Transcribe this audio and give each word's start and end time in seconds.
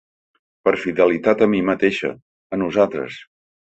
Per 0.67 0.73
fidelitat 0.85 1.45
a 1.49 1.51
mi 1.53 1.63
mateixa, 1.71 2.13
a 2.59 2.65
nosaltres. 2.67 3.25